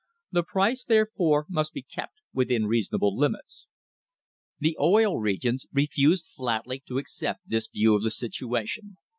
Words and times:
The 0.31 0.41
price, 0.41 0.83
therefore, 0.83 1.45
must 1.47 1.73
be 1.73 1.83
kept 1.83 2.21
within 2.33 2.65
reasonable 2.65 3.15
limits." 3.15 3.67
The 4.57 4.75
Oil 4.81 5.19
Regions 5.19 5.67
refused 5.71 6.25
flatly 6.35 6.79
to 6.87 6.97
accept 6.97 7.47
this 7.47 7.67
view 7.67 7.93
of 7.93 8.01
the 8.01 8.09
situation. 8.09 8.97